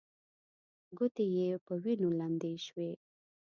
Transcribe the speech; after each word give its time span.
ګوتې 0.97 1.25
يې 1.35 1.47
په 1.65 1.73
وينو 1.83 2.09
لندې 2.19 2.51
شوې. 2.65 2.89